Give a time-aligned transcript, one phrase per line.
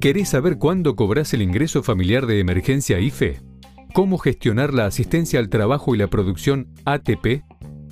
[0.00, 3.40] ¿Querés saber cuándo cobras el ingreso familiar de emergencia IFE?
[3.92, 7.42] ¿Cómo gestionar la asistencia al trabajo y la producción ATP?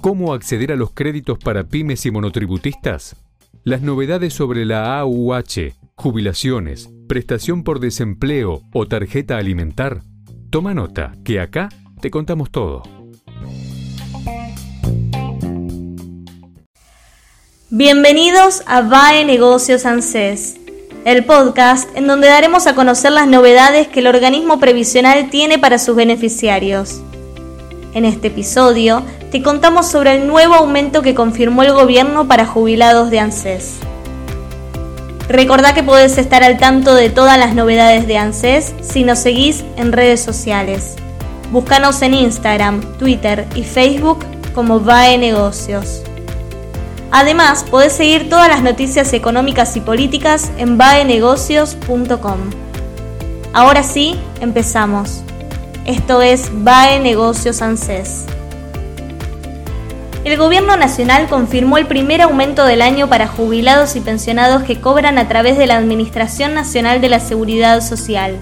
[0.01, 3.17] ¿Cómo acceder a los créditos para pymes y monotributistas?
[3.63, 10.01] Las novedades sobre la AUH, jubilaciones, prestación por desempleo o tarjeta alimentar.
[10.49, 11.69] Toma nota, que acá
[12.01, 12.98] te contamos todo.
[17.71, 20.57] Bienvenidos a VAE Negocios ANSES
[21.05, 25.79] el podcast en donde daremos a conocer las novedades que el organismo previsional tiene para
[25.79, 27.03] sus beneficiarios.
[27.93, 33.11] En este episodio te contamos sobre el nuevo aumento que confirmó el gobierno para jubilados
[33.11, 33.81] de ANSES.
[35.29, 39.63] Recordá que podés estar al tanto de todas las novedades de ANSES si nos seguís
[39.77, 40.97] en redes sociales.
[41.53, 44.25] Búscanos en Instagram, Twitter y Facebook
[44.55, 46.03] como VAE Negocios.
[47.11, 52.39] Además, podés seguir todas las noticias económicas y políticas en baenegocios.com.
[53.55, 55.23] Ahora sí, empezamos.
[55.87, 58.27] Esto es BAE Negocios ANSES.
[60.25, 65.17] El Gobierno Nacional confirmó el primer aumento del año para jubilados y pensionados que cobran
[65.17, 68.37] a través de la Administración Nacional de la Seguridad Social.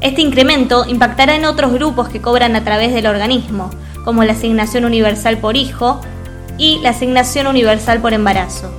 [0.00, 3.70] Este incremento impactará en otros grupos que cobran a través del organismo,
[4.04, 6.00] como la Asignación Universal por Hijo,
[6.58, 8.70] y la asignación universal por embarazo.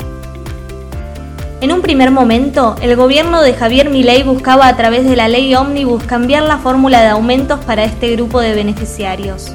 [1.61, 5.55] En un primer momento, el gobierno de Javier Milei buscaba a través de la ley
[5.55, 9.53] Omnibus cambiar la fórmula de aumentos para este grupo de beneficiarios.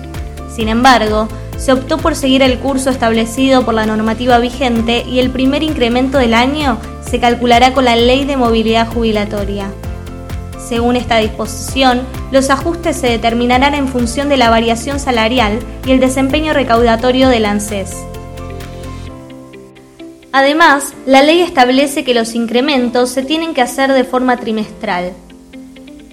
[0.48, 5.28] Sin embargo, se optó por seguir el curso establecido por la normativa vigente y el
[5.30, 9.70] primer incremento del año se calculará con la Ley de Movilidad Jubilatoria.
[10.68, 16.00] Según esta disposición, los ajustes se determinarán en función de la variación salarial y el
[16.00, 17.96] desempeño recaudatorio del ANSES.
[20.30, 25.12] Además, la ley establece que los incrementos se tienen que hacer de forma trimestral.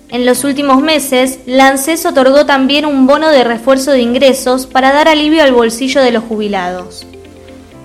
[0.08, 4.94] En los últimos meses, la ANSES otorgó también un bono de refuerzo de ingresos para
[4.94, 7.06] dar alivio al bolsillo de los jubilados.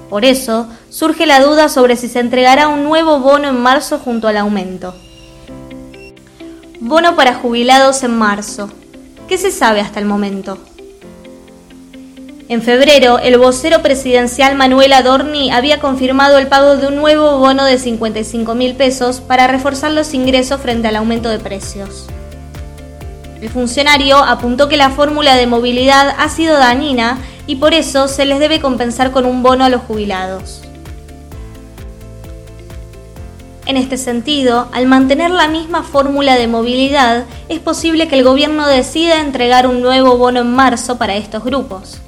[0.09, 4.29] Por eso, surge la duda sobre si se entregará un nuevo bono en marzo junto
[4.29, 4.95] al aumento.
[6.83, 8.71] Bono para jubilados en marzo.
[9.29, 10.57] ¿Qué se sabe hasta el momento?
[12.49, 17.67] En febrero, el vocero presidencial Manuel Adorni había confirmado el pago de un nuevo bono
[17.67, 22.07] de 55 mil pesos para reforzar los ingresos frente al aumento de precios.
[23.43, 28.25] El funcionario apuntó que la fórmula de movilidad ha sido dañina y por eso se
[28.25, 30.63] les debe compensar con un bono a los jubilados.
[33.71, 38.67] En este sentido, al mantener la misma fórmula de movilidad, es posible que el gobierno
[38.67, 42.01] decida entregar un nuevo bono en marzo para estos grupos.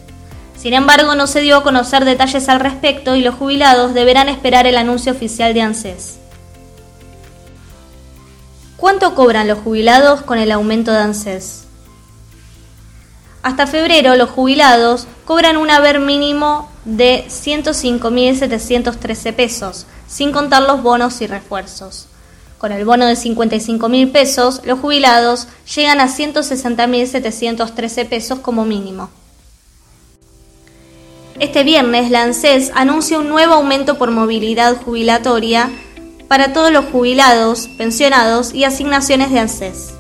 [0.56, 4.66] Sin embargo, no se dio a conocer detalles al respecto y los jubilados deberán esperar
[4.66, 6.18] el anuncio oficial de ANSES.
[8.76, 11.66] ¿Cuánto cobran los jubilados con el aumento de ANSES?
[13.44, 21.20] Hasta febrero, los jubilados cobran un haber mínimo de 105.713 pesos, sin contar los bonos
[21.20, 22.06] y refuerzos.
[22.58, 29.10] Con el bono de 55.000 pesos, los jubilados llegan a 160.713 pesos como mínimo.
[31.40, 35.70] Este viernes, la ANSES anuncia un nuevo aumento por movilidad jubilatoria
[36.28, 39.94] para todos los jubilados, pensionados y asignaciones de ANSES.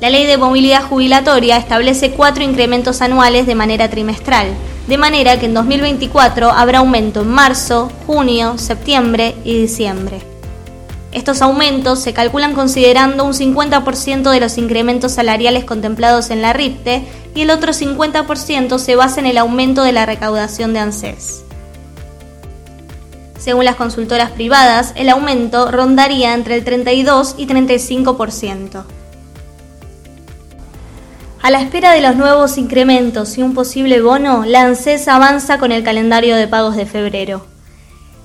[0.00, 4.48] La ley de movilidad jubilatoria establece cuatro incrementos anuales de manera trimestral,
[4.86, 10.20] de manera que en 2024 habrá aumento en marzo, junio, septiembre y diciembre.
[11.12, 17.04] Estos aumentos se calculan considerando un 50% de los incrementos salariales contemplados en la RIPTE
[17.34, 21.42] y el otro 50% se basa en el aumento de la recaudación de ANSES.
[23.38, 28.84] Según las consultoras privadas, el aumento rondaría entre el 32 y 35%.
[31.42, 35.72] A la espera de los nuevos incrementos y un posible bono, la ANSES avanza con
[35.72, 37.46] el calendario de pagos de febrero.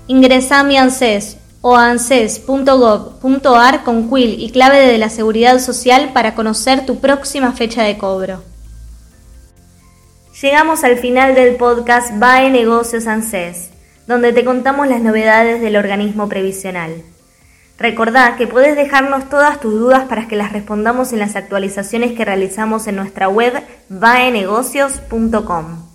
[0.07, 6.35] Ingresa a mi ANSES o anses.gov.ar con quill y clave de la Seguridad Social para
[6.35, 8.43] conocer tu próxima fecha de cobro.
[10.41, 13.69] Llegamos al final del podcast BAE Negocios ANSES,
[14.07, 17.01] donde te contamos las novedades del organismo previsional.
[17.77, 22.23] Recordá que puedes dejarnos todas tus dudas para que las respondamos en las actualizaciones que
[22.23, 23.53] realizamos en nuestra web
[23.89, 25.85] baenegocios.com.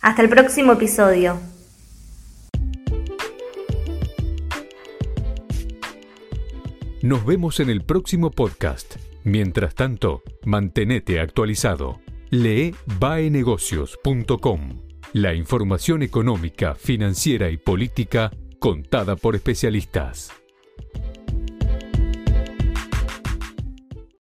[0.00, 1.38] Hasta el próximo episodio.
[7.02, 8.96] Nos vemos en el próximo podcast.
[9.24, 12.00] Mientras tanto, mantenete actualizado.
[12.30, 14.80] Lee baenegocios.com.
[15.12, 20.41] La información económica, financiera y política contada por especialistas.